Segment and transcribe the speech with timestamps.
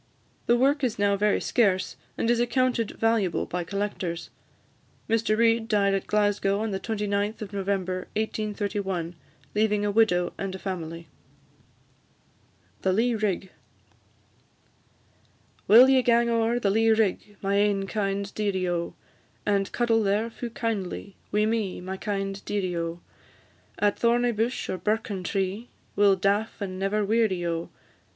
[0.47, 4.31] The work is now very scarce, and is accounted valuable by collectors.
[5.07, 9.13] Mr Reid died at Glasgow, on the 29th of November 1831,
[9.53, 11.07] leaving a widow and a family.
[12.81, 13.51] THE LEA RIG.
[15.67, 18.95] Will ye gang o'er the lea rig, My ain kind dearie, O!
[19.45, 23.01] And cuddle there fu' kindly Wi' me, my kind dearie, O!
[23.77, 27.69] At thorny bush, or birken tree, We 'll daff and never weary, O!